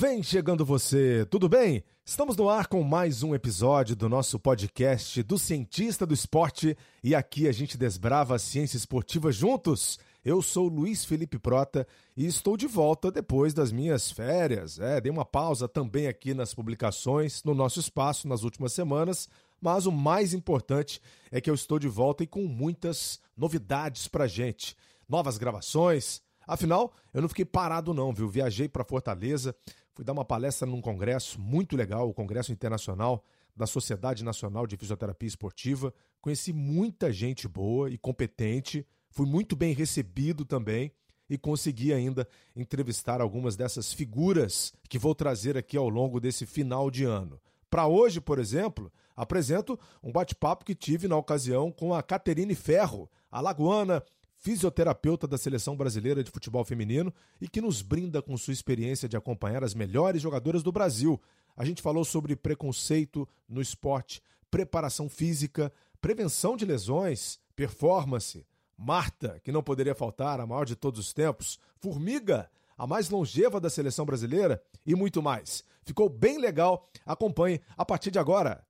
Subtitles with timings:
[0.00, 1.84] Vem chegando você, tudo bem?
[2.06, 6.74] Estamos no ar com mais um episódio do nosso podcast do Cientista do Esporte
[7.04, 9.98] e aqui a gente desbrava a ciência esportiva juntos.
[10.24, 11.86] Eu sou Luiz Felipe Prota
[12.16, 14.78] e estou de volta depois das minhas férias.
[14.78, 19.28] É, dei uma pausa também aqui nas publicações, no nosso espaço nas últimas semanas,
[19.60, 20.98] mas o mais importante
[21.30, 24.74] é que eu estou de volta e com muitas novidades pra gente.
[25.06, 26.22] Novas gravações.
[26.50, 28.28] Afinal, eu não fiquei parado não, viu?
[28.28, 29.54] Viajei para Fortaleza,
[29.94, 33.24] fui dar uma palestra num congresso muito legal, o Congresso Internacional
[33.56, 35.92] da Sociedade Nacional de Fisioterapia Esportiva.
[36.20, 40.92] Conheci muita gente boa e competente Fui muito bem recebido também
[41.28, 46.90] e consegui ainda entrevistar algumas dessas figuras que vou trazer aqui ao longo desse final
[46.90, 47.40] de ano.
[47.68, 53.10] Para hoje, por exemplo, apresento um bate-papo que tive na ocasião com a Caterine Ferro,
[53.30, 54.02] alagoana,
[54.40, 59.16] fisioterapeuta da Seleção Brasileira de Futebol Feminino e que nos brinda com sua experiência de
[59.16, 61.20] acompanhar as melhores jogadoras do Brasil.
[61.56, 68.46] A gente falou sobre preconceito no esporte, preparação física, prevenção de lesões, performance,
[68.76, 73.60] Marta, que não poderia faltar, a maior de todos os tempos, Formiga, a mais longeva
[73.60, 75.62] da seleção brasileira e muito mais.
[75.82, 76.88] Ficou bem legal.
[77.04, 78.64] Acompanhe a partir de agora.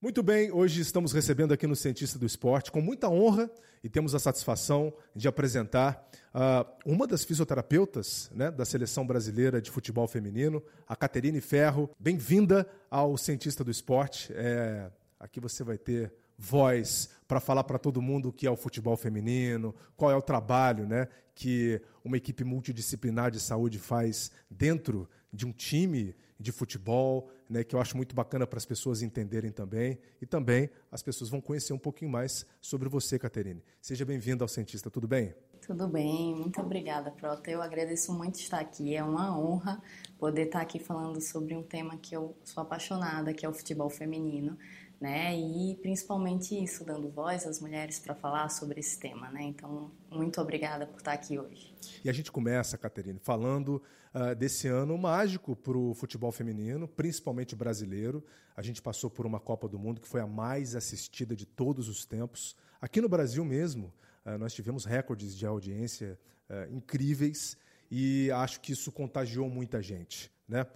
[0.00, 3.50] Muito bem, hoje estamos recebendo aqui no Cientista do Esporte, com muita honra,
[3.82, 9.72] e temos a satisfação de apresentar uh, uma das fisioterapeutas né, da seleção brasileira de
[9.72, 11.90] futebol feminino, a Caterine Ferro.
[11.98, 14.32] Bem-vinda ao Cientista do Esporte.
[14.36, 18.56] É Aqui você vai ter voz para falar para todo mundo o que é o
[18.56, 25.08] futebol feminino, qual é o trabalho né, que uma equipe multidisciplinar de saúde faz dentro
[25.32, 29.50] de um time de futebol, né, que eu acho muito bacana para as pessoas entenderem
[29.50, 29.98] também.
[30.20, 33.62] E também as pessoas vão conhecer um pouquinho mais sobre você, Caterine.
[33.80, 35.34] Seja bem-vinda ao Cientista, tudo bem?
[35.66, 37.50] Tudo bem, muito obrigada, Prota.
[37.50, 38.94] Eu agradeço muito estar aqui.
[38.94, 39.82] É uma honra
[40.18, 43.90] poder estar aqui falando sobre um tema que eu sou apaixonada, que é o futebol
[43.90, 44.56] feminino
[45.00, 45.38] né?
[45.38, 49.42] E principalmente isso, dando voz às mulheres para falar sobre esse tema, né?
[49.42, 51.74] Então, muito obrigada por estar aqui hoje.
[52.04, 53.80] E a gente começa, Caterine, falando
[54.12, 58.24] uh, desse ano mágico para o futebol feminino, principalmente brasileiro.
[58.56, 61.88] A gente passou por uma Copa do Mundo que foi a mais assistida de todos
[61.88, 62.56] os tempos.
[62.80, 63.94] Aqui no Brasil mesmo,
[64.26, 66.18] uh, nós tivemos recordes de audiência
[66.50, 67.56] uh, incríveis
[67.88, 70.66] e acho que isso contagiou muita gente, né?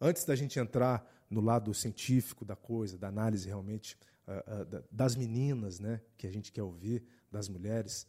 [0.00, 5.16] Antes da gente entrar no lado científico da coisa, da análise realmente uh, uh, das
[5.16, 8.06] meninas, né, que a gente quer ouvir, das mulheres.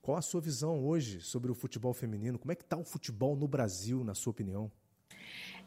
[0.00, 2.38] Qual a sua visão hoje sobre o futebol feminino?
[2.38, 4.72] Como é que está o futebol no Brasil, na sua opinião?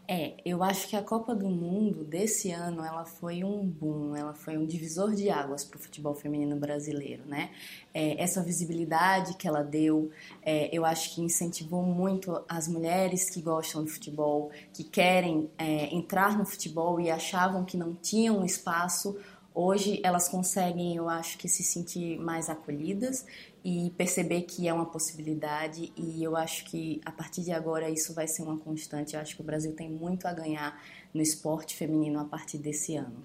[0.05, 4.33] É, eu acho que a Copa do Mundo desse ano ela foi um boom, ela
[4.33, 7.51] foi um divisor de águas para o futebol feminino brasileiro, né?
[7.93, 10.11] É, essa visibilidade que ela deu,
[10.41, 15.93] é, eu acho que incentivou muito as mulheres que gostam de futebol, que querem é,
[15.95, 19.17] entrar no futebol e achavam que não tinham espaço
[19.55, 23.23] Hoje elas conseguem, eu acho que se sentir mais acolhidas
[23.63, 28.13] e perceber que é uma possibilidade e eu acho que a partir de agora isso
[28.13, 29.15] vai ser uma constante.
[29.15, 30.81] Eu acho que o Brasil tem muito a ganhar
[31.13, 33.23] no esporte feminino a partir desse ano.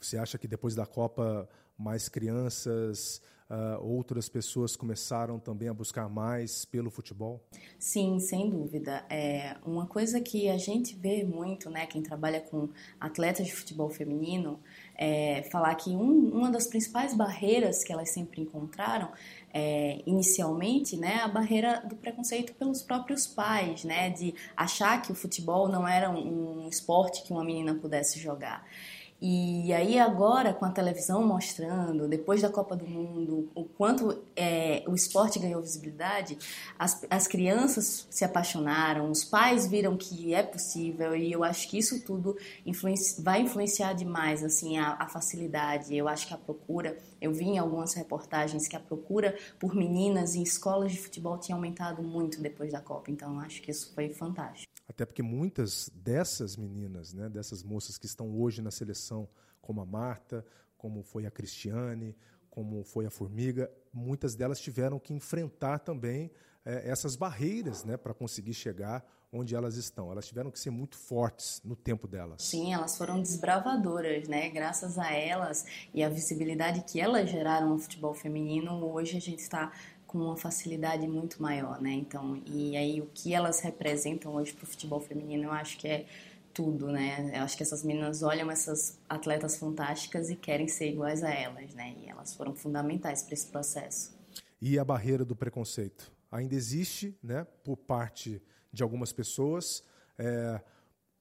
[0.00, 6.08] Você acha que depois da Copa mais crianças, uh, outras pessoas começaram também a buscar
[6.08, 7.42] mais pelo futebol?
[7.78, 9.04] Sim, sem dúvida.
[9.10, 12.68] É uma coisa que a gente vê muito, né, quem trabalha com
[13.00, 14.60] atletas de futebol feminino,
[14.96, 19.10] é falar que um, uma das principais barreiras que elas sempre encontraram
[19.54, 25.14] é, inicialmente, né, a barreira do preconceito pelos próprios pais, né, de achar que o
[25.14, 28.66] futebol não era um, esporte que uma menina pudesse jogar.
[29.26, 34.84] E aí agora com a televisão mostrando, depois da Copa do Mundo, o quanto é,
[34.86, 36.36] o esporte ganhou visibilidade,
[36.78, 41.78] as, as crianças se apaixonaram, os pais viram que é possível e eu acho que
[41.78, 45.96] isso tudo influenci, vai influenciar demais assim a, a facilidade.
[45.96, 50.34] Eu acho que a procura, eu vi em algumas reportagens que a procura por meninas
[50.34, 54.10] em escolas de futebol tinha aumentado muito depois da Copa, então acho que isso foi
[54.10, 54.73] fantástico.
[54.88, 59.28] Até porque muitas dessas meninas, né, dessas moças que estão hoje na seleção,
[59.60, 60.44] como a Marta,
[60.76, 62.14] como foi a Cristiane,
[62.50, 66.30] como foi a Formiga, muitas delas tiveram que enfrentar também
[66.64, 70.12] é, essas barreiras né, para conseguir chegar onde elas estão.
[70.12, 72.42] Elas tiveram que ser muito fortes no tempo delas.
[72.42, 74.48] Sim, elas foram desbravadoras, né?
[74.48, 79.40] Graças a elas e a visibilidade que elas geraram no futebol feminino, hoje a gente
[79.40, 79.72] está
[80.14, 81.90] com uma facilidade muito maior, né?
[81.90, 85.88] Então, e aí o que elas representam hoje para o futebol feminino, eu acho que
[85.88, 86.06] é
[86.52, 87.32] tudo, né?
[87.34, 91.74] Eu acho que essas meninas olham essas atletas fantásticas e querem ser iguais a elas,
[91.74, 91.96] né?
[91.98, 94.14] E elas foram fundamentais para esse processo.
[94.62, 96.14] E a barreira do preconceito?
[96.34, 99.84] ainda existe, né, por parte de algumas pessoas.
[100.18, 100.60] É,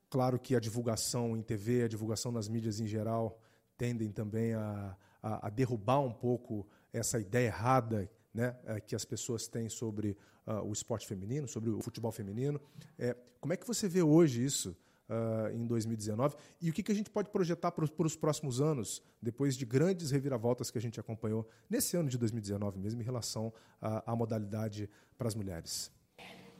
[0.09, 3.39] claro que a divulgação em TV, a divulgação nas mídias em geral,
[3.77, 9.05] tendem também a, a, a derrubar um pouco essa ideia errada né, é, que as
[9.05, 12.59] pessoas têm sobre uh, o esporte feminino, sobre o futebol feminino.
[12.97, 14.75] É, como é que você vê hoje isso
[15.09, 19.01] uh, em 2019 e o que, que a gente pode projetar para os próximos anos,
[19.21, 23.53] depois de grandes reviravoltas que a gente acompanhou nesse ano de 2019 mesmo, em relação
[23.81, 25.91] à, modalidade para as mulheres?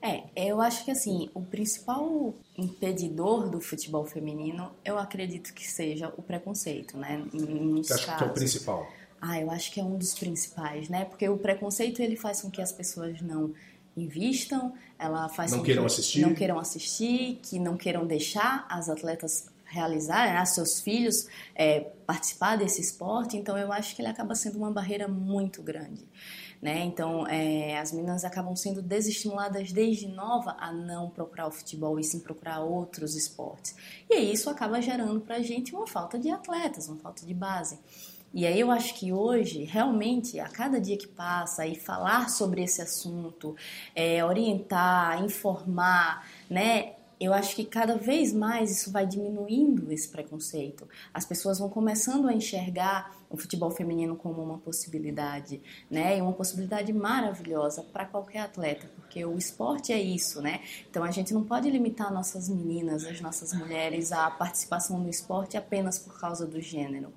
[0.01, 6.13] É, eu acho que assim, o principal impedidor do futebol feminino, eu acredito que seja
[6.17, 7.25] o preconceito, né?
[7.31, 8.17] Você acha casos.
[8.17, 8.87] que é o principal?
[9.25, 11.05] Ah, eu acho que é um dos principais, né?
[11.05, 13.53] Porque o preconceito ele faz com que as pessoas não
[13.95, 16.21] invistam, ela faz não com queiram que assistir.
[16.21, 22.57] não queiram assistir, que não queiram deixar as atletas realizarem, né, seus filhos é, participar
[22.57, 23.37] desse esporte.
[23.37, 26.05] Então eu acho que ele acaba sendo uma barreira muito grande.
[26.61, 26.83] Né?
[26.83, 32.03] Então, é, as meninas acabam sendo desestimuladas desde nova a não procurar o futebol e
[32.03, 33.73] sim procurar outros esportes.
[34.09, 37.79] E isso acaba gerando para a gente uma falta de atletas, uma falta de base.
[38.33, 42.63] E aí eu acho que hoje, realmente, a cada dia que passa, e falar sobre
[42.63, 43.55] esse assunto,
[43.95, 46.93] é, orientar, informar, né?
[47.19, 50.89] Eu acho que cada vez mais isso vai diminuindo esse preconceito.
[51.13, 56.17] As pessoas vão começando a enxergar o futebol feminino como uma possibilidade, né?
[56.17, 60.61] E uma possibilidade maravilhosa para qualquer atleta, porque o esporte é isso, né?
[60.89, 65.55] Então a gente não pode limitar nossas meninas, as nossas mulheres à participação no esporte
[65.55, 67.13] apenas por causa do gênero.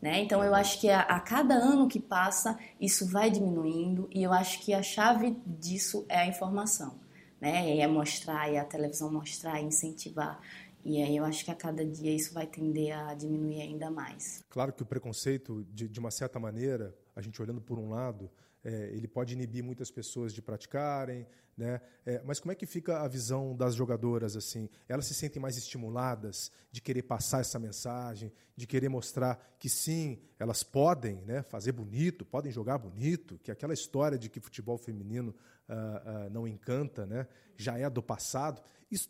[0.00, 0.20] Né?
[0.20, 4.32] Então eu acho que a, a, cada ano que passa isso vai diminuindo e eu
[4.32, 7.00] acho que a chave disso é a informação,
[7.40, 7.78] né?
[7.78, 10.38] É mostrar, é a televisão mostrar, incentivar.
[10.84, 14.44] E aí eu acho que a cada dia isso vai tender a diminuir ainda mais.
[14.48, 18.30] Claro que o preconceito, de, de uma certa maneira, a gente olhando por um lado,
[18.66, 21.24] é, ele pode inibir muitas pessoas de praticarem,
[21.56, 21.80] né?
[22.04, 24.68] É, mas como é que fica a visão das jogadoras assim?
[24.88, 30.18] Elas se sentem mais estimuladas de querer passar essa mensagem, de querer mostrar que sim,
[30.36, 35.32] elas podem, né, fazer bonito, podem jogar bonito, que aquela história de que futebol feminino
[35.68, 38.60] uh, uh, não encanta, né, já é do passado.
[38.90, 39.08] Isso,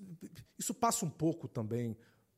[0.59, 1.97] isso passa um pouco também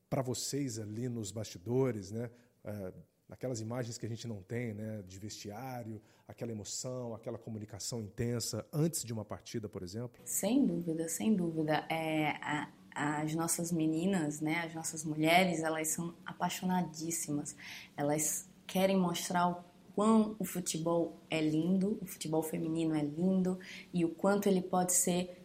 [0.09, 2.31] para vocês ali nos bastidores, né?
[2.65, 8.01] Uh, naquelas imagens que a gente não tem, né, de vestiário, aquela emoção, aquela comunicação
[8.01, 10.21] intensa antes de uma partida, por exemplo?
[10.25, 11.87] Sem dúvida, sem dúvida.
[11.91, 17.55] É, a, as nossas meninas, né, as nossas mulheres, elas são apaixonadíssimas.
[17.97, 19.65] Elas querem mostrar o
[19.95, 23.59] quão o futebol é lindo, o futebol feminino é lindo
[23.93, 25.38] e o quanto ele pode ser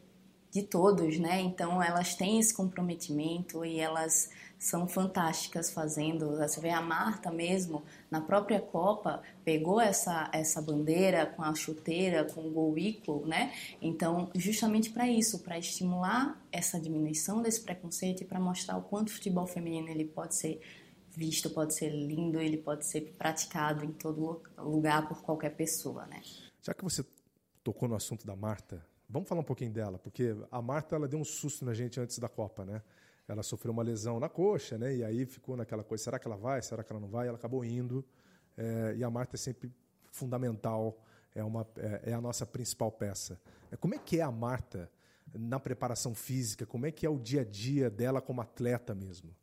[0.53, 1.41] de todos, né?
[1.41, 4.29] Então elas têm esse comprometimento e elas
[4.59, 6.37] são fantásticas fazendo.
[6.37, 12.23] Você vê a Marta mesmo, na própria Copa, pegou essa, essa bandeira com a chuteira,
[12.23, 13.51] com o gol equal, né?
[13.81, 19.07] Então, justamente para isso, para estimular essa diminuição desse preconceito e para mostrar o quanto
[19.07, 20.61] o futebol feminino ele pode ser
[21.09, 26.21] visto, pode ser lindo, ele pode ser praticado em todo lugar por qualquer pessoa, né?
[26.61, 27.03] Já que você
[27.63, 31.19] tocou no assunto da Marta, vamos falar um pouquinho dela, porque a Marta ela deu
[31.19, 32.81] um susto na gente antes da Copa, né?
[33.27, 34.95] ela sofreu uma lesão na coxa, né?
[34.95, 36.61] E aí ficou naquela coisa: será que ela vai?
[36.61, 37.27] Será que ela não vai?
[37.27, 38.05] Ela acabou indo.
[38.57, 39.71] É, e a Marta é sempre
[40.11, 40.99] fundamental,
[41.33, 43.39] é, uma, é, é a nossa principal peça.
[43.71, 44.91] É, como é que é a Marta
[45.33, 46.65] na preparação física?
[46.65, 49.33] Como é que é o dia a dia dela como atleta mesmo?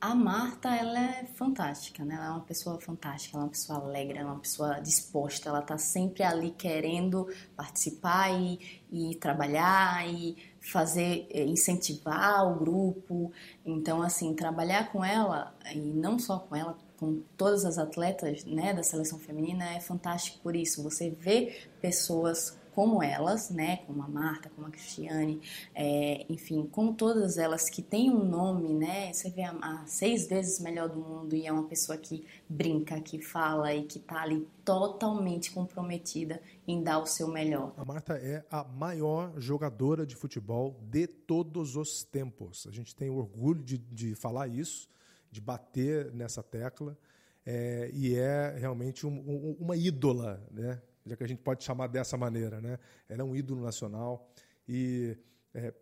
[0.00, 2.14] A Marta, ela é fantástica, né?
[2.14, 5.48] Ela é uma pessoa fantástica, ela é uma pessoa alegre, ela é uma pessoa disposta,
[5.48, 7.26] ela está sempre ali querendo
[7.56, 13.32] participar e, e trabalhar e fazer, eh, incentivar o grupo.
[13.66, 18.72] Então, assim, trabalhar com ela, e não só com ela, com todas as atletas né,
[18.72, 20.80] da seleção feminina, é fantástico por isso.
[20.82, 25.40] Você vê pessoas como elas, né, como a Marta, como a Cristiane,
[25.74, 30.28] é, enfim, como todas elas que têm um nome, né, você vê a, a, seis
[30.28, 34.22] vezes melhor do mundo e é uma pessoa que brinca, que fala e que está
[34.22, 37.74] ali totalmente comprometida em dar o seu melhor.
[37.76, 42.64] A Marta é a maior jogadora de futebol de todos os tempos.
[42.68, 44.88] A gente tem orgulho de, de falar isso,
[45.32, 46.96] de bater nessa tecla.
[47.44, 50.80] É, e é realmente um, um, uma ídola, né?
[51.08, 52.60] Já que a gente pode chamar dessa maneira.
[52.60, 52.78] Né?
[53.08, 54.30] Ela é um ídolo nacional
[54.68, 55.16] e
[55.54, 55.74] é,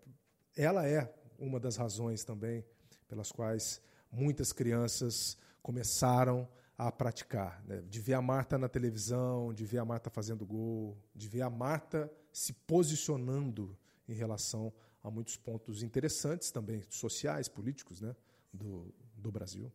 [0.56, 2.64] ela é uma das razões também
[3.08, 3.80] pelas quais
[4.10, 7.62] muitas crianças começaram a praticar.
[7.66, 7.82] Né?
[7.88, 11.50] De ver a Marta na televisão, de ver a Marta fazendo gol, de ver a
[11.50, 13.76] Marta se posicionando
[14.08, 18.14] em relação a muitos pontos interessantes também, sociais, políticos, né?
[18.52, 19.70] do, do Brasil.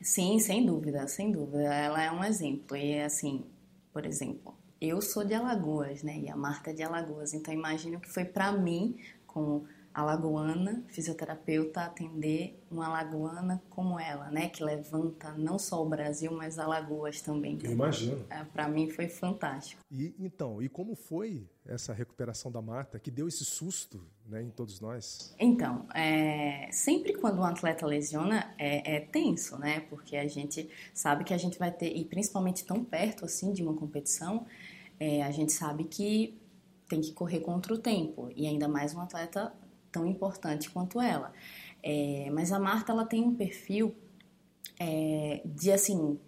[0.00, 1.62] Sim, sem dúvida, sem dúvida.
[1.62, 2.76] Ela é um exemplo.
[2.76, 3.44] E, assim,
[3.94, 4.58] por exemplo.
[4.80, 6.18] eu sou de Alagoas, né?
[6.18, 7.32] E a Marta é de Alagoas.
[7.32, 14.48] Então imagino que foi para mim, como alagoana, fisioterapeuta, atender uma alagoana como ela, né?
[14.48, 17.56] Que levanta não só o Brasil, mas Alagoas também.
[17.62, 18.26] Eu imagino.
[18.28, 19.80] É, para mim foi fantástico.
[19.88, 24.50] E então, e como foi essa recuperação da Marta que deu esse susto, né, em
[24.50, 25.32] todos nós?
[25.38, 29.80] Então, é, sempre quando um atleta lesiona é, é tenso, né?
[29.88, 33.62] Porque a gente sabe que a gente vai ter e principalmente tão perto assim de
[33.62, 34.44] uma competição,
[34.98, 36.36] é, a gente sabe que
[36.88, 39.52] tem que correr contra o tempo e ainda mais um atleta
[39.94, 41.32] tão importante quanto ela.
[41.80, 43.94] É, mas a Marta ela tem um perfil
[44.80, 46.18] é, de assim,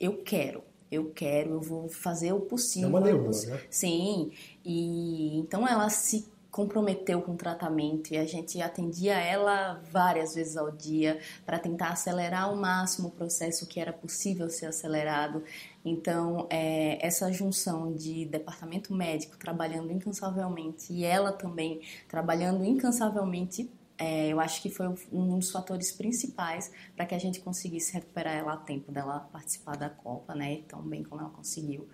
[0.00, 2.88] eu quero, eu quero, eu vou fazer o possível.
[2.88, 3.60] É uma leoa, né?
[3.70, 4.32] Sim,
[4.64, 10.54] e então ela se comprometeu com o tratamento e a gente atendia ela várias vezes
[10.54, 15.42] ao dia para tentar acelerar ao máximo o processo que era possível ser acelerado.
[15.82, 24.28] Então, é, essa junção de departamento médico trabalhando incansavelmente e ela também trabalhando incansavelmente, é,
[24.28, 28.52] eu acho que foi um dos fatores principais para que a gente conseguisse recuperar ela
[28.52, 30.60] a tempo dela participar da Copa, né?
[30.68, 31.88] Tão bem como ela conseguiu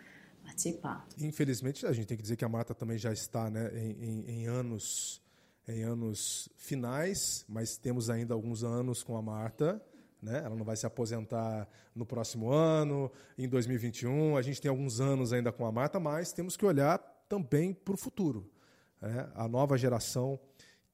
[0.48, 1.06] participar.
[1.18, 4.30] Infelizmente, a gente tem que dizer que a Marta também já está né, em, em,
[4.30, 5.22] em anos
[5.66, 9.82] em anos finais, mas temos ainda alguns anos com a Marta.
[10.22, 10.38] Né?
[10.42, 14.38] Ela não vai se aposentar no próximo ano, em 2021.
[14.38, 16.96] A gente tem alguns anos ainda com a Marta, mas temos que olhar
[17.28, 18.50] também para o futuro.
[18.98, 19.30] Né?
[19.34, 20.40] A nova geração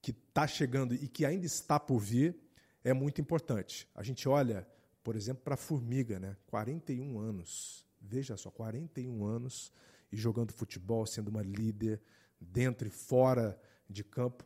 [0.01, 2.37] que está chegando e que ainda está por vir
[2.83, 3.87] é muito importante.
[3.95, 4.67] A gente olha,
[5.01, 6.35] por exemplo, para a Formiga, né?
[6.47, 7.84] 41 anos.
[8.07, 9.71] Veja só, 41 anos
[10.11, 12.01] e jogando futebol, sendo uma líder
[12.39, 13.59] dentro e fora
[13.89, 14.45] de campo.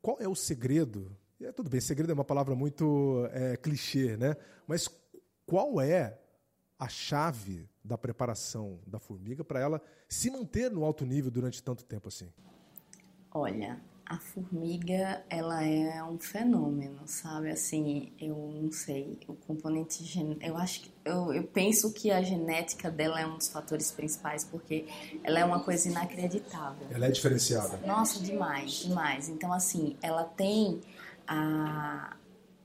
[0.00, 1.16] Qual é o segredo?
[1.40, 4.36] É, tudo bem, segredo é uma palavra muito é, clichê, né?
[4.66, 4.88] Mas
[5.46, 6.18] qual é
[6.78, 11.84] a chave da preparação da formiga para ela se manter no alto nível durante tanto
[11.84, 12.32] tempo assim?
[13.30, 13.80] Olha,
[14.12, 17.50] a formiga, ela é um fenômeno, sabe?
[17.50, 22.20] Assim, eu não sei, o componente genético, eu acho que, eu, eu penso que a
[22.22, 24.84] genética dela é um dos fatores principais, porque
[25.24, 26.86] ela é uma coisa inacreditável.
[26.90, 27.78] Ela é diferenciada.
[27.86, 29.30] Nossa, demais, demais.
[29.30, 30.82] Então, assim, ela tem
[31.26, 32.14] a,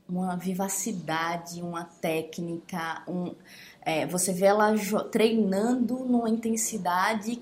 [0.09, 3.33] uma vivacidade, uma técnica, um,
[3.81, 4.75] é, você vê ela
[5.09, 7.41] treinando numa intensidade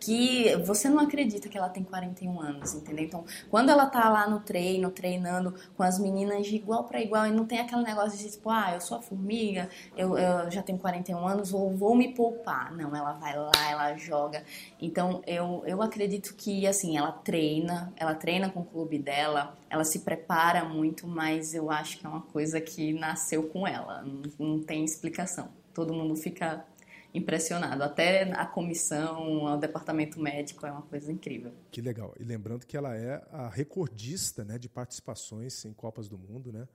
[0.00, 3.04] que você não acredita que ela tem 41 anos, entendeu?
[3.04, 7.26] Então, quando ela tá lá no treino, treinando com as meninas de igual para igual,
[7.26, 10.62] e não tem aquele negócio de tipo, ah, eu sou a formiga, eu, eu já
[10.62, 12.72] tenho 41 anos, vou, vou me poupar.
[12.72, 14.42] Não, ela vai lá, ela joga.
[14.80, 19.84] Então, eu, eu acredito que, assim, ela treina, ela treina com o clube dela, ela
[19.84, 24.22] se prepara muito, mas eu acho que é uma coisa que nasceu com ela, não,
[24.38, 25.48] não tem explicação.
[25.74, 26.64] Todo mundo fica
[27.12, 27.82] impressionado.
[27.82, 31.52] Até a comissão, o departamento médico é uma coisa incrível.
[31.70, 32.14] Que legal.
[32.18, 36.68] E lembrando que ela é a recordista né, de participações em Copas do Mundo, né?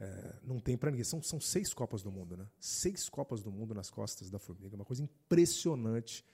[0.00, 1.04] É, não tem para ninguém.
[1.04, 2.46] São, são seis Copas do Mundo, né?
[2.60, 4.76] Seis Copas do Mundo nas costas da Formiga.
[4.76, 6.24] Uma coisa impressionante.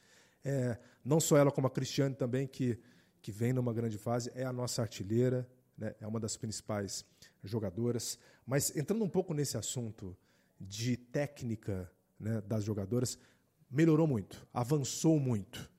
[0.44, 2.78] É, não só ela, como a Cristiane também, que,
[3.22, 5.94] que vem numa grande fase, é a nossa artilheira, né?
[6.00, 7.04] é uma das principais
[7.42, 8.18] jogadoras.
[8.46, 10.14] Mas entrando um pouco nesse assunto
[10.60, 13.18] de técnica né, das jogadoras,
[13.74, 15.70] melhorou muito, avançou muito,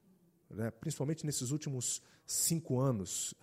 [0.49, 0.69] né?
[0.69, 3.33] principalmente nesses últimos cinco anos.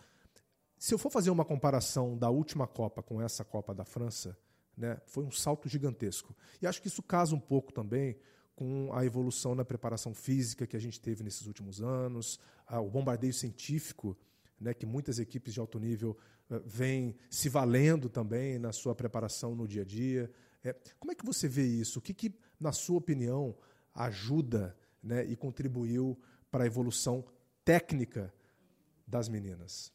[0.78, 4.36] Se eu for fazer uma comparação da última Copa com essa Copa da França,
[4.76, 6.34] né, foi um salto gigantesco.
[6.60, 8.18] E acho que isso casa um pouco também
[8.54, 13.32] com a evolução na preparação física que a gente teve nesses últimos anos, o bombardeio
[13.32, 14.16] científico,
[14.60, 16.16] né, que muitas equipes de alto nível
[16.50, 20.30] uh, vêm se valendo também na sua preparação no dia a dia.
[20.62, 21.98] É, como é que você vê isso?
[21.98, 23.56] O que, que na sua opinião,
[23.94, 26.18] ajuda né, e contribuiu
[26.50, 27.24] para a evolução
[27.64, 28.32] técnica
[29.06, 29.92] das meninas?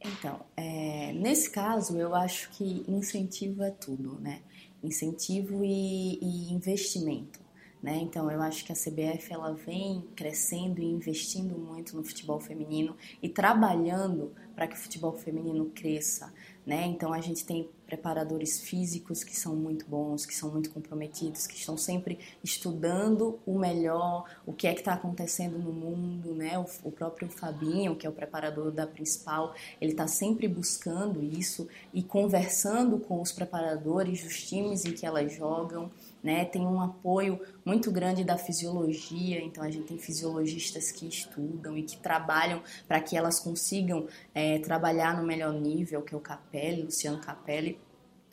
[0.00, 4.42] Então, é, nesse caso, eu acho que incentivo é tudo, né?
[4.82, 7.40] Incentivo e, e investimento.
[7.82, 7.96] Né?
[7.98, 12.96] Então eu acho que a CBF ela vem crescendo e investindo muito no futebol feminino
[13.22, 16.32] e trabalhando para que o futebol feminino cresça.
[16.66, 16.86] Né?
[16.86, 21.56] Então a gente tem preparadores físicos que são muito bons, que são muito comprometidos, que
[21.56, 26.58] estão sempre estudando o melhor, o que é que está acontecendo no mundo, né?
[26.58, 31.66] O, o, próprio Fabinho, que é o preparador da principal, ele está sempre buscando isso
[31.94, 35.90] e conversando com os preparadores dos times em que elas jogam
[36.28, 36.44] né?
[36.44, 41.82] Tem um apoio muito grande da fisiologia, então a gente tem fisiologistas que estudam e
[41.82, 46.82] que trabalham para que elas consigam é, trabalhar no melhor nível, que é o Capelli,
[46.82, 47.80] Luciano Capelli.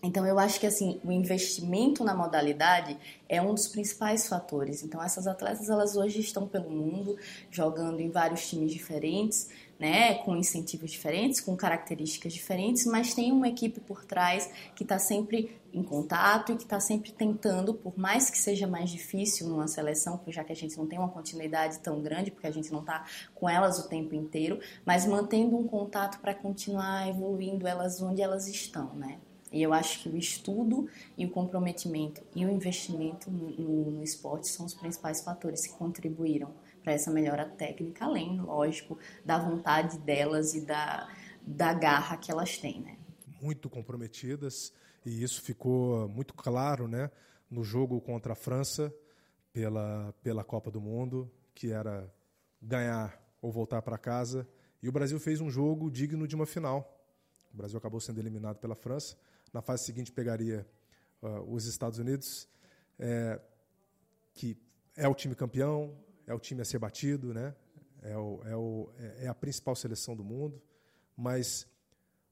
[0.03, 2.97] Então eu acho que assim, o investimento na modalidade
[3.29, 4.83] é um dos principais fatores.
[4.83, 7.17] Então essas atletas elas hoje estão pelo mundo
[7.49, 13.47] jogando em vários times diferentes, né, com incentivos diferentes, com características diferentes, mas tem uma
[13.47, 18.29] equipe por trás que está sempre em contato e que está sempre tentando, por mais
[18.29, 22.01] que seja mais difícil numa seleção, já que a gente não tem uma continuidade tão
[22.01, 26.19] grande, porque a gente não está com elas o tempo inteiro, mas mantendo um contato
[26.21, 29.19] para continuar evoluindo elas onde elas estão, né?
[29.51, 34.47] E eu acho que o estudo e o comprometimento e o investimento no, no esporte
[34.47, 36.49] são os principais fatores que contribuíram
[36.85, 41.09] para essa melhora técnica, além, lógico, da vontade delas e da,
[41.41, 42.95] da garra que elas têm, né?
[43.41, 44.71] Muito comprometidas
[45.03, 47.09] e isso ficou muito claro, né,
[47.49, 48.93] no jogo contra a França
[49.51, 52.07] pela pela Copa do Mundo, que era
[52.61, 54.47] ganhar ou voltar para casa.
[54.81, 57.03] E o Brasil fez um jogo digno de uma final.
[57.51, 59.17] O Brasil acabou sendo eliminado pela França,
[59.51, 60.67] na fase seguinte pegaria
[61.21, 62.47] uh, os Estados Unidos,
[62.99, 63.39] é,
[64.33, 64.57] que
[64.95, 65.95] é o time campeão,
[66.27, 67.53] é o time a ser batido, né?
[68.05, 70.61] é, o, é, o, é, é a principal seleção do mundo,
[71.17, 71.67] mas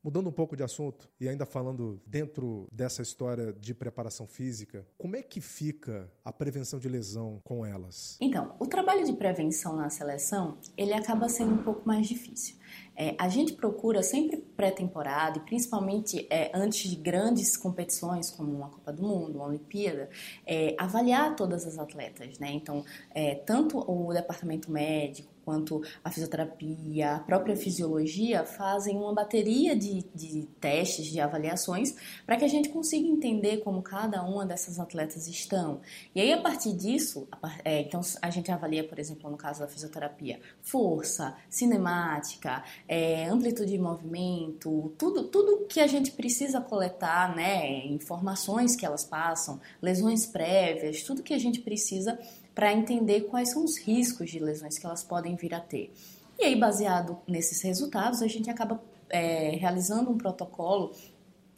[0.03, 5.15] Mudando um pouco de assunto e ainda falando dentro dessa história de preparação física, como
[5.15, 8.17] é que fica a prevenção de lesão com elas?
[8.19, 12.57] Então, o trabalho de prevenção na seleção, ele acaba sendo um pouco mais difícil.
[12.95, 18.69] É, a gente procura sempre pré-temporada e principalmente é, antes de grandes competições como uma
[18.69, 20.09] Copa do Mundo, uma Olimpíada,
[20.45, 22.51] é, avaliar todas as atletas, né?
[22.51, 29.75] Então, é, tanto o departamento médico quanto a fisioterapia, a própria fisiologia fazem uma bateria
[29.75, 34.79] de, de testes, de avaliações, para que a gente consiga entender como cada uma dessas
[34.79, 35.81] atletas estão.
[36.15, 37.27] E aí, a partir disso,
[37.63, 43.71] é, então a gente avalia, por exemplo, no caso da fisioterapia, força, cinemática, é, amplitude
[43.71, 50.25] de movimento, tudo, tudo que a gente precisa coletar, né, informações que elas passam, lesões
[50.25, 52.17] prévias, tudo que a gente precisa
[52.53, 55.91] para entender quais são os riscos de lesões que elas podem vir a ter.
[56.39, 60.91] E aí, baseado nesses resultados, a gente acaba é, realizando um protocolo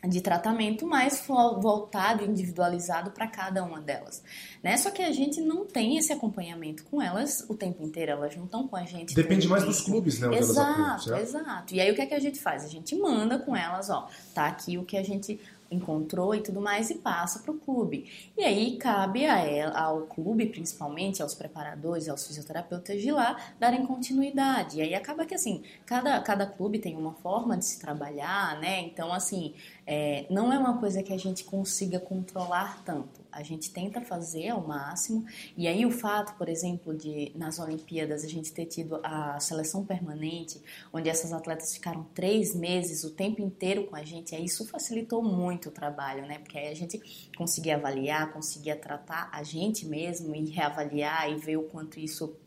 [0.07, 4.23] de tratamento mais voltado, individualizado para cada uma delas,
[4.63, 4.77] né?
[4.77, 8.45] Só que a gente não tem esse acompanhamento com elas o tempo inteiro, elas não
[8.45, 9.15] estão com a gente.
[9.15, 10.37] Depende mais dos clubes, né?
[10.37, 11.75] Exato, atuam, exato.
[11.75, 12.63] E aí o que é que a gente faz?
[12.63, 15.39] A gente manda com elas, ó, tá aqui o que a gente
[15.75, 18.09] encontrou e tudo mais e passa para o clube.
[18.37, 23.85] E aí cabe a ela, ao clube, principalmente aos preparadores, aos fisioterapeutas de lá, darem
[23.85, 24.77] continuidade.
[24.77, 28.81] E aí acaba que assim, cada, cada clube tem uma forma de se trabalhar, né?
[28.81, 29.53] Então, assim,
[29.85, 33.24] é, não é uma coisa que a gente consiga controlar tanto.
[33.35, 35.25] A gente tenta fazer ao máximo.
[35.57, 39.85] E aí o fato, por exemplo, de nas Olimpíadas a gente ter tido a seleção
[39.85, 40.61] permanente,
[40.93, 45.21] onde essas atletas ficaram três meses o tempo inteiro com a gente, aí isso facilitou
[45.21, 46.39] muito o trabalho, né?
[46.39, 51.57] Porque aí a gente conseguia avaliar, conseguia tratar a gente mesmo e reavaliar e ver
[51.57, 52.37] o quanto isso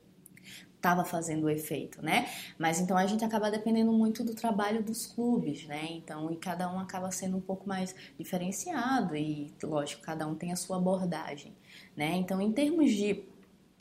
[0.79, 2.29] estava fazendo o efeito, né?
[2.57, 5.87] Mas então a gente acaba dependendo muito do trabalho dos clubes, né?
[5.91, 10.53] Então, e cada um acaba sendo um pouco mais diferenciado e, lógico, cada um tem
[10.53, 11.53] a sua abordagem,
[11.97, 12.15] né?
[12.15, 13.25] Então, em termos de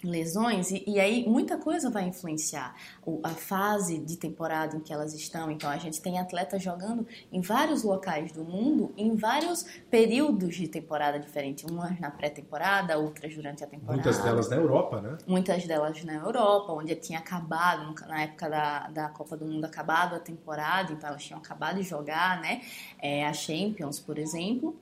[0.04, 4.94] lesões e, e, aí muita coisa vai influenciar o, a fase de temporada em que
[4.94, 5.50] elas estão.
[5.50, 10.68] Então a gente tem atletas jogando em vários locais do mundo, em vários períodos de
[10.68, 13.94] temporada diferentes, umas na pré-temporada, outras durante a temporada.
[13.96, 15.18] Muitas delas na Europa, né?
[15.26, 20.16] Muitas delas na Europa, onde tinha acabado na época da, da Copa do Mundo acabado
[20.16, 22.62] a temporada, então elas tinham acabado de jogar, né?
[23.00, 24.78] É, a Champions, por exemplo.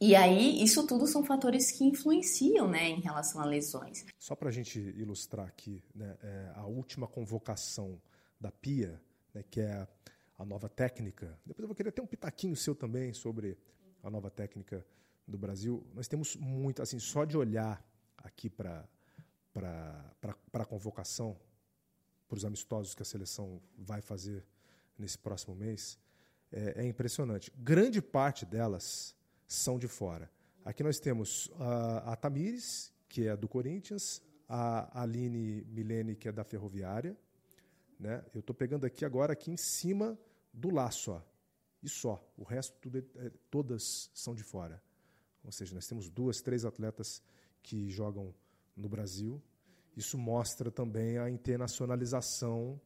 [0.00, 4.06] E aí, isso tudo são fatores que influenciam né, em relação a lesões.
[4.18, 8.00] Só para a gente ilustrar aqui, né, é, a última convocação
[8.40, 8.98] da PIA,
[9.34, 9.86] né, que é
[10.38, 13.58] a nova técnica, depois eu vou querer ter um pitaquinho seu também sobre
[14.02, 14.86] a nova técnica
[15.28, 15.86] do Brasil.
[15.94, 17.84] Nós temos muito, assim, só de olhar
[18.16, 18.88] aqui para
[20.54, 21.36] a convocação,
[22.26, 24.46] para os amistosos que a seleção vai fazer
[24.98, 25.98] nesse próximo mês,
[26.50, 27.52] é, é impressionante.
[27.58, 29.14] Grande parte delas
[29.50, 30.30] são de fora.
[30.64, 36.32] Aqui nós temos a, a Tamires, que é do Corinthians, a Aline Milene, que é
[36.32, 37.16] da Ferroviária.
[37.98, 38.24] Né?
[38.32, 40.16] Eu estou pegando aqui agora, aqui em cima
[40.52, 41.20] do laço, ó,
[41.82, 42.24] e só.
[42.36, 44.80] O resto, tudo é, é, todas são de fora.
[45.42, 47.20] Ou seja, nós temos duas, três atletas
[47.60, 48.32] que jogam
[48.76, 49.42] no Brasil.
[49.96, 52.80] Isso mostra também a internacionalização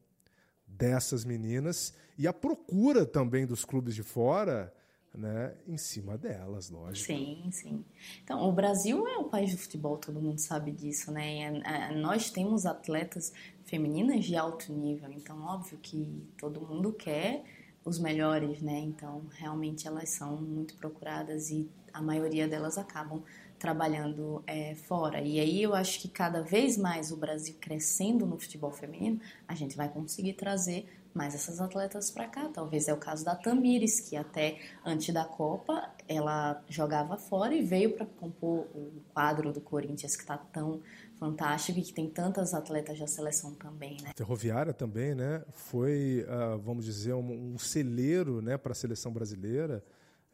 [0.66, 4.72] dessas meninas e a procura também dos clubes de fora
[5.16, 7.06] né, em cima delas, lógico.
[7.06, 7.84] Sim, sim.
[8.22, 11.50] Então, o Brasil é o país do futebol, todo mundo sabe disso, né?
[11.96, 13.32] Nós temos atletas
[13.64, 17.44] femininas de alto nível, então óbvio que todo mundo quer
[17.84, 18.78] os melhores, né?
[18.80, 23.22] Então, realmente elas são muito procuradas e a maioria delas acabam
[23.58, 25.20] trabalhando é, fora.
[25.20, 29.54] E aí eu acho que cada vez mais o Brasil crescendo no futebol feminino, a
[29.54, 32.48] gente vai conseguir trazer mais essas atletas para cá.
[32.52, 37.62] Talvez é o caso da Tamires, que até antes da Copa ela jogava fora e
[37.62, 40.82] veio para compor o quadro do Corinthians que está tão
[41.18, 44.12] fantástico e que tem tantas atletas da seleção também, né?
[44.16, 45.42] Ferroviária também, né?
[45.52, 49.82] Foi, uh, vamos dizer, um, um celeiro, né, para a seleção brasileira.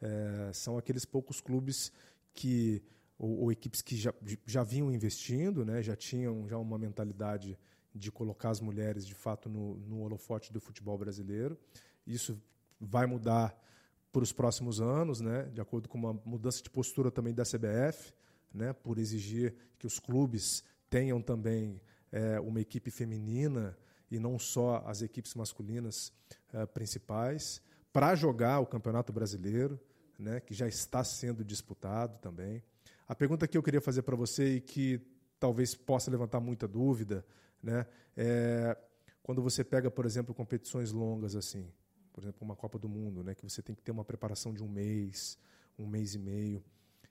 [0.01, 1.91] É, são aqueles poucos clubes
[2.33, 2.83] que
[3.19, 4.11] ou, ou, equipes que já,
[4.47, 7.55] já vinham investindo, né, já tinham já uma mentalidade
[7.93, 11.57] de colocar as mulheres de fato no, no holofote do futebol brasileiro.
[12.05, 12.41] Isso
[12.79, 13.55] vai mudar
[14.11, 18.13] para os próximos anos, né, de acordo com uma mudança de postura também da CBF,
[18.53, 23.77] né, por exigir que os clubes tenham também é, uma equipe feminina
[24.09, 26.11] e não só as equipes masculinas
[26.51, 27.61] é, principais,
[27.93, 29.79] para jogar o Campeonato Brasileiro,
[30.19, 32.61] né, que já está sendo disputado também.
[33.07, 35.01] A pergunta que eu queria fazer para você e que
[35.39, 37.25] talvez possa levantar muita dúvida,
[37.61, 38.77] né, é
[39.23, 41.71] quando você pega, por exemplo, competições longas assim,
[42.11, 44.63] por exemplo, uma Copa do Mundo, né, que você tem que ter uma preparação de
[44.63, 45.37] um mês,
[45.77, 46.63] um mês e meio.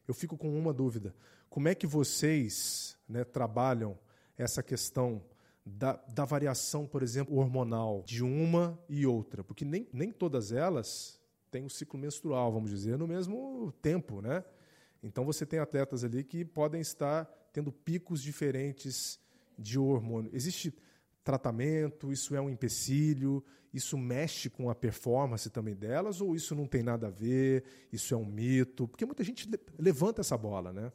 [0.06, 1.14] Eu fico com uma dúvida:
[1.48, 3.98] como é que vocês né, trabalham
[4.36, 5.22] essa questão
[5.64, 9.44] da, da variação, por exemplo, hormonal de uma e outra?
[9.44, 14.44] Porque nem, nem todas elas têm o ciclo menstrual, vamos dizer, no mesmo tempo, né?
[15.02, 19.18] Então você tem atletas ali que podem estar tendo picos diferentes
[19.60, 20.30] de hormônio.
[20.32, 20.74] Existe
[21.22, 22.12] tratamento?
[22.12, 23.44] Isso é um empecilho?
[23.72, 26.20] Isso mexe com a performance também delas?
[26.20, 27.64] Ou isso não tem nada a ver?
[27.92, 28.88] Isso é um mito?
[28.88, 30.90] Porque muita gente levanta essa bola, né?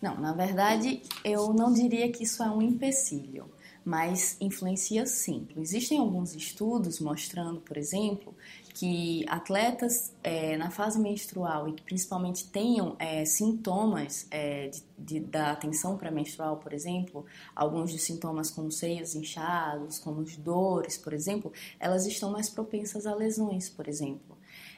[0.00, 3.50] Não, na verdade, eu não diria que isso é um empecilho,
[3.84, 5.46] mas influencia sim.
[5.56, 8.34] Existem alguns estudos mostrando, por exemplo,
[8.72, 15.20] que atletas é, na fase menstrual e que principalmente tenham é, sintomas é, de, de,
[15.20, 21.52] da atenção pré-menstrual, por exemplo, alguns dos sintomas como seios inchados, como dores, por exemplo,
[21.78, 24.36] elas estão mais propensas a lesões, por exemplo.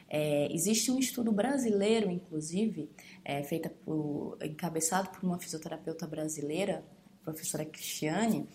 [0.09, 2.89] É, existe um estudo brasileiro, inclusive,
[3.25, 6.83] é, feita por, encabeçado por uma fisioterapeuta brasileira,
[7.23, 8.47] professora Cristiane,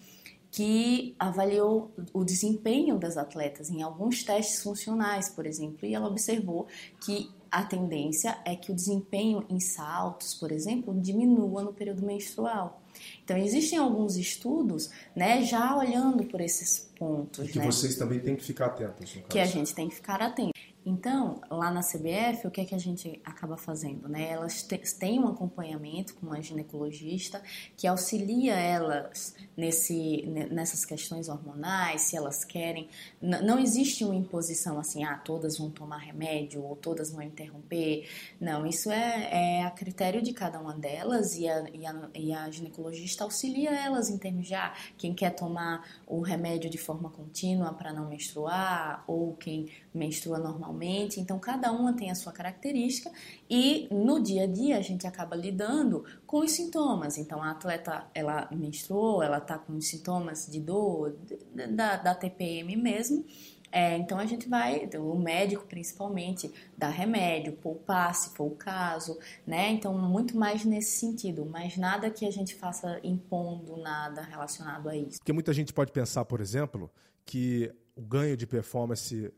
[0.53, 6.67] que avaliou o desempenho das atletas em alguns testes funcionais, por exemplo, e ela observou
[7.01, 12.83] que a tendência é que o desempenho em saltos, por exemplo, diminua no período menstrual.
[13.25, 17.49] Então, existem alguns estudos, né, já olhando por esses pontos.
[17.49, 19.19] E que né, vocês também têm que ficar atentos.
[19.31, 20.53] Que a gente tem que ficar atento.
[20.85, 24.09] Então, lá na CBF, o que é que a gente acaba fazendo?
[24.09, 24.31] Né?
[24.31, 24.67] Elas
[24.99, 27.41] têm um acompanhamento com uma ginecologista
[27.77, 32.89] que auxilia elas nesse, nessas questões hormonais, se elas querem.
[33.21, 38.09] Não existe uma imposição assim, ah, todas vão tomar remédio ou todas vão interromper.
[38.41, 42.33] Não, isso é, é a critério de cada uma delas e a, e a, e
[42.33, 47.09] a ginecologista auxilia elas em termos de ah, quem quer tomar o remédio de forma
[47.09, 50.72] contínua para não menstruar ou quem menstrua normalmente.
[51.21, 53.11] Então, cada uma tem a sua característica
[53.49, 57.19] e no dia a dia a gente acaba lidando com os sintomas.
[57.19, 61.17] Então, a atleta, ela menstruou, ela está com sintomas de dor,
[61.55, 63.25] da, da TPM mesmo.
[63.73, 69.19] É, então a gente vai, o médico principalmente, dar remédio, poupar se for o caso,
[69.47, 69.71] né?
[69.71, 74.95] Então muito mais nesse sentido, mas nada que a gente faça impondo nada relacionado a
[74.95, 75.19] isso.
[75.19, 76.91] Porque muita gente pode pensar, por exemplo,
[77.25, 79.33] que o ganho de performance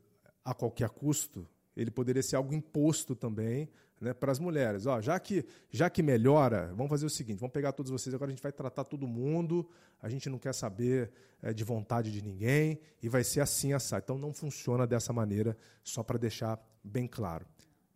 [0.45, 3.69] a qualquer custo, ele poderia ser algo imposto também
[4.01, 4.87] né, para as mulheres.
[4.87, 8.31] Ó, já, que, já que melhora, vamos fazer o seguinte: vamos pegar todos vocês agora,
[8.31, 9.69] a gente vai tratar todo mundo,
[10.01, 11.11] a gente não quer saber
[11.43, 14.03] é, de vontade de ninguém e vai ser assim assado.
[14.05, 17.47] Então não funciona dessa maneira, só para deixar bem claro.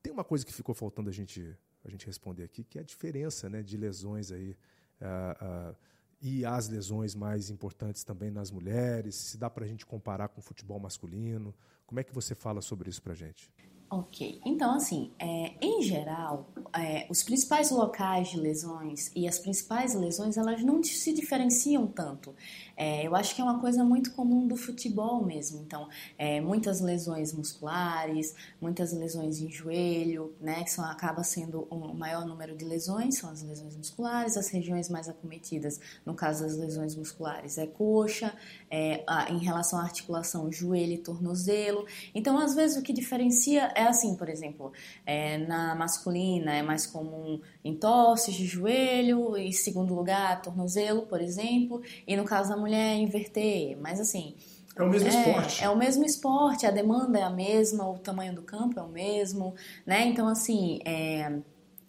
[0.02, 2.84] Tem uma coisa que ficou faltando a gente, a gente responder aqui, que é a
[2.84, 4.56] diferença né, de lesões aí.
[5.00, 5.76] Uh, uh,
[6.20, 10.40] e as lesões mais importantes também nas mulheres, se dá para a gente comparar com
[10.40, 11.54] o futebol masculino.
[11.86, 13.50] Como é que você fala sobre isso para a gente?
[13.90, 19.94] Ok, então assim, é, em geral, é, os principais locais de lesões e as principais
[19.94, 22.34] lesões elas não se diferenciam tanto.
[22.76, 25.62] É, eu acho que é uma coisa muito comum do futebol mesmo.
[25.62, 31.94] Então, é, muitas lesões musculares, muitas lesões em joelho, né, que são, acaba sendo o
[31.94, 36.56] maior número de lesões, são as lesões musculares, as regiões mais acometidas, no caso das
[36.56, 38.34] lesões musculares, é coxa,
[38.70, 41.86] é, a, em relação à articulação, joelho e tornozelo.
[42.14, 44.72] Então, às vezes, o que diferencia é assim, por exemplo,
[45.06, 51.80] é, na masculina é mais comum entorses de joelho, e segundo lugar, tornozelo, por exemplo,
[52.06, 53.78] e no caso da mulher, inverter.
[53.80, 54.34] Mas assim,
[54.76, 55.64] É o mesmo é, esporte.
[55.64, 58.88] É o mesmo esporte, a demanda é a mesma, o tamanho do campo é o
[58.88, 59.54] mesmo,
[59.86, 60.06] né?
[60.06, 61.38] Então, assim, é,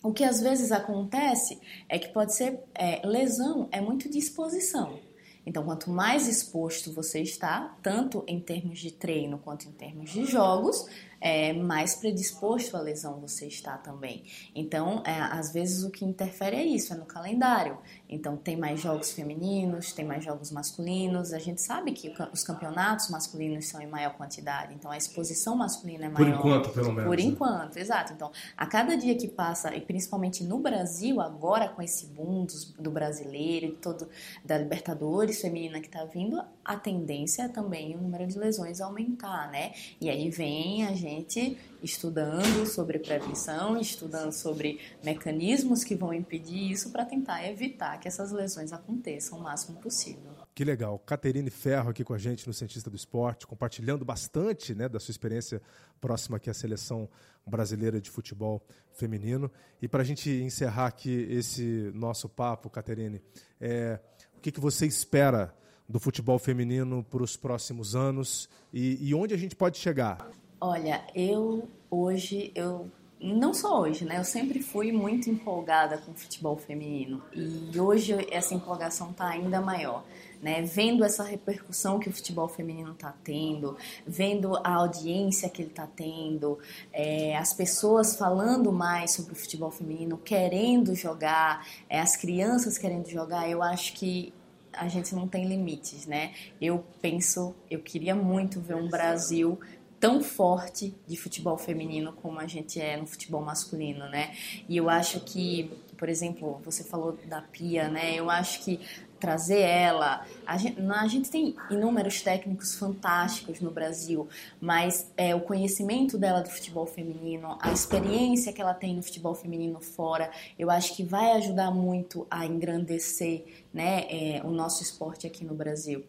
[0.04, 5.00] o que às vezes acontece é que pode ser é, lesão, é muito disposição.
[5.46, 10.26] Então, quanto mais exposto você está, tanto em termos de treino quanto em termos de
[10.26, 10.86] jogos,
[11.22, 14.24] é, mais predisposto à lesão você está também.
[14.56, 17.78] Então, é, às vezes o que interfere é isso, é no calendário.
[18.10, 21.32] Então, tem mais jogos femininos, tem mais jogos masculinos.
[21.32, 26.06] A gente sabe que os campeonatos masculinos são em maior quantidade, então a exposição masculina
[26.06, 26.18] é maior.
[26.18, 27.06] Por enquanto, pelo menos.
[27.06, 27.24] Por né?
[27.24, 28.14] enquanto, exato.
[28.14, 32.84] Então, a cada dia que passa, e principalmente no Brasil, agora com esse boom do,
[32.84, 34.10] do brasileiro e todo
[34.44, 39.52] da Libertadores feminina que está vindo, a tendência é também o número de lesões aumentar,
[39.52, 39.74] né?
[40.02, 46.92] E aí vem a gente estudando sobre prevenção, estudando sobre mecanismos que vão impedir isso
[46.92, 50.32] para tentar evitar que essas lesões aconteçam o máximo possível.
[50.54, 51.00] Que legal.
[51.00, 55.12] Caterine Ferro aqui com a gente no Cientista do Esporte, compartilhando bastante né, da sua
[55.12, 55.62] experiência
[56.02, 57.10] próxima aqui à seleção
[57.46, 58.62] brasileira de futebol
[58.94, 59.52] feminino.
[59.82, 63.22] E para a gente encerrar aqui esse nosso papo, Caterine,
[63.60, 64.00] é,
[64.36, 65.54] o que, que você espera
[65.88, 70.30] do futebol feminino para os próximos anos e, e onde a gente pode chegar?
[70.62, 74.18] Olha, eu hoje, eu não só hoje, né?
[74.18, 79.62] Eu sempre fui muito empolgada com o futebol feminino e hoje essa empolgação está ainda
[79.62, 80.04] maior.
[80.42, 83.76] Né, vendo essa repercussão que o futebol feminino está tendo,
[84.08, 86.58] vendo a audiência que ele está tendo,
[86.94, 93.10] é, as pessoas falando mais sobre o futebol feminino, querendo jogar, é, as crianças querendo
[93.10, 94.34] jogar, eu acho que
[94.72, 96.32] a gente não tem limites, né?
[96.62, 99.60] Eu penso, eu queria muito ver um Brasil
[100.00, 104.34] tão forte de futebol feminino como a gente é no futebol masculino, né?
[104.68, 108.16] E eu acho que, por exemplo, você falou da Pia, né?
[108.16, 108.80] Eu acho que
[109.20, 110.26] trazer ela.
[110.46, 114.28] A gente, a gente, tem inúmeros técnicos fantásticos no Brasil,
[114.62, 119.36] mas é, o conhecimento dela do futebol feminino, a experiência que ela tem no futebol
[119.36, 125.28] feminino fora, eu acho que vai ajudar muito a engrandecer né, é, o nosso esporte
[125.28, 126.06] aqui no Brasil.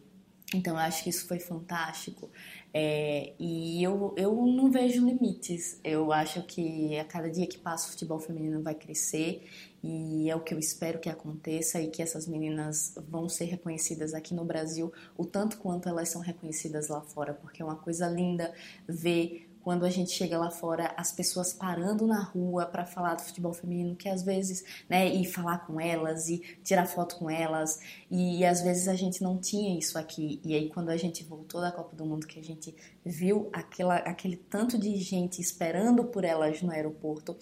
[0.53, 2.29] Então, eu acho que isso foi fantástico.
[2.73, 5.79] É, e eu, eu não vejo limites.
[5.83, 9.43] Eu acho que a cada dia que passa o futebol feminino vai crescer
[9.83, 14.13] e é o que eu espero que aconteça e que essas meninas vão ser reconhecidas
[14.13, 18.07] aqui no Brasil o tanto quanto elas são reconhecidas lá fora, porque é uma coisa
[18.07, 18.53] linda
[18.87, 23.21] ver quando a gente chega lá fora, as pessoas parando na rua para falar do
[23.21, 27.79] futebol feminino, que às vezes, né, e falar com elas e tirar foto com elas,
[28.09, 30.41] e, às vezes a gente não tinha isso aqui.
[30.43, 33.97] E aí quando a gente voltou da Copa do Mundo, que a gente viu aquela,
[33.97, 37.37] aquele tanto de gente esperando por elas no aeroporto,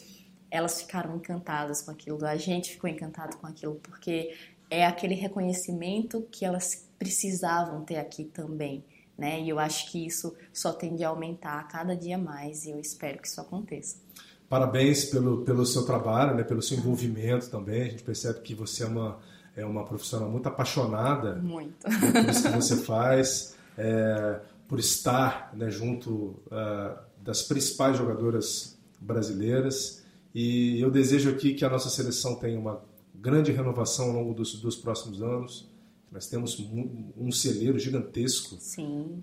[0.51, 4.35] elas ficaram encantadas com aquilo, a gente ficou encantado com aquilo, porque
[4.69, 8.83] é aquele reconhecimento que elas precisavam ter aqui também
[9.19, 9.41] né?
[9.41, 12.79] E eu acho que isso só tende a aumentar a cada dia mais e eu
[12.79, 13.97] espero que isso aconteça.
[14.47, 16.43] Parabéns pelo, pelo seu trabalho, né?
[16.43, 17.83] pelo seu envolvimento também.
[17.83, 19.19] A gente percebe que você é uma,
[19.55, 21.75] é uma profissional muito apaixonada muito.
[21.83, 30.03] por isso que você faz, é, por estar né, junto uh, das principais jogadoras brasileiras.
[30.33, 32.81] E eu desejo aqui que a nossa seleção tenha uma
[33.13, 35.68] grande renovação ao longo dos, dos próximos anos
[36.11, 36.59] nós temos
[37.17, 38.57] um celeiro gigantesco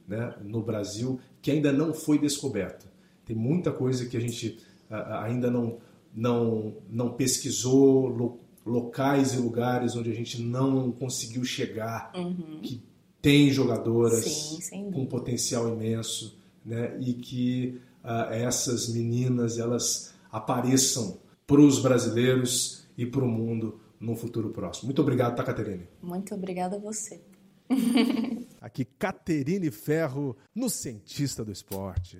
[0.07, 2.87] né, no Brasil que ainda não foi descoberto.
[3.25, 5.79] Tem muita coisa que a gente ainda não,
[6.15, 12.61] não, não pesquisou, lo, locais e lugares onde a gente não conseguiu chegar, uhum.
[12.63, 12.83] que
[13.21, 21.61] tem jogadoras Sim, com potencial imenso, né, e que uh, essas meninas elas apareçam para
[21.61, 24.87] os brasileiros e para o mundo no futuro próximo.
[24.87, 25.89] Muito obrigado, tá, Caterine?
[26.03, 27.23] Muito obrigada a você.
[28.61, 32.19] Aqui, Caterine Ferro, no Cientista do Esporte.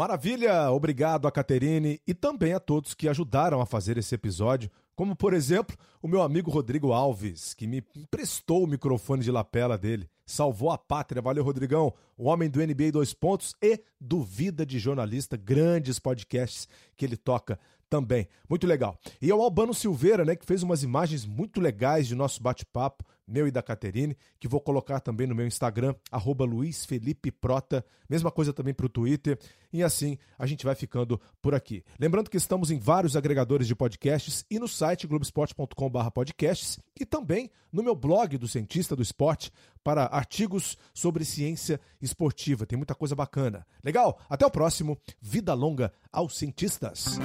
[0.00, 0.70] Maravilha!
[0.70, 5.34] Obrigado a Caterine e também a todos que ajudaram a fazer esse episódio, como por
[5.34, 10.08] exemplo o meu amigo Rodrigo Alves, que me emprestou o microfone de lapela dele.
[10.24, 14.78] Salvou a pátria, valeu Rodrigão, o homem do NBA dois pontos e do Vida de
[14.78, 17.58] Jornalista, grandes podcasts que ele toca
[17.90, 18.28] também.
[18.48, 18.98] Muito legal.
[19.20, 23.46] E ao Albano Silveira, né, que fez umas imagens muito legais de nosso bate-papo, meu
[23.46, 28.30] e da Caterine, que vou colocar também no meu Instagram, arroba Luiz Felipe Prota, mesma
[28.30, 29.38] coisa também para o Twitter,
[29.72, 31.84] e assim a gente vai ficando por aqui.
[31.98, 37.50] Lembrando que estamos em vários agregadores de podcasts e no site globesport.com.br podcasts e também
[37.72, 39.52] no meu blog do Cientista do Esporte
[39.84, 42.66] para artigos sobre ciência esportiva.
[42.66, 43.64] Tem muita coisa bacana.
[43.82, 44.18] Legal?
[44.28, 44.98] Até o próximo.
[45.20, 47.18] Vida longa aos cientistas.